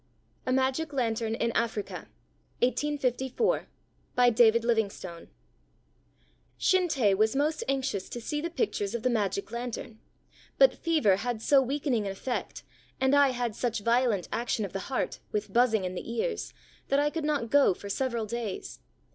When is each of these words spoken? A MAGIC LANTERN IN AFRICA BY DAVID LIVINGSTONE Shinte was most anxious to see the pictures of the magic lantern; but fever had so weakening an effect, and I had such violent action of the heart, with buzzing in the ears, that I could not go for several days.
A 0.47 0.51
MAGIC 0.51 0.93
LANTERN 0.93 1.35
IN 1.35 1.51
AFRICA 1.53 2.07
BY 2.59 4.29
DAVID 4.31 4.63
LIVINGSTONE 4.65 5.27
Shinte 6.57 7.15
was 7.15 7.35
most 7.35 7.63
anxious 7.67 8.09
to 8.09 8.19
see 8.19 8.41
the 8.41 8.49
pictures 8.49 8.95
of 8.95 9.03
the 9.03 9.11
magic 9.11 9.51
lantern; 9.51 9.99
but 10.57 10.73
fever 10.73 11.17
had 11.17 11.39
so 11.39 11.61
weakening 11.61 12.07
an 12.07 12.11
effect, 12.11 12.63
and 12.99 13.15
I 13.15 13.29
had 13.29 13.55
such 13.55 13.81
violent 13.81 14.27
action 14.33 14.65
of 14.65 14.73
the 14.73 14.79
heart, 14.89 15.19
with 15.31 15.53
buzzing 15.53 15.83
in 15.85 15.93
the 15.93 16.11
ears, 16.13 16.51
that 16.87 16.99
I 16.99 17.11
could 17.11 17.23
not 17.23 17.51
go 17.51 17.75
for 17.75 17.87
several 17.87 18.25
days. 18.25 18.79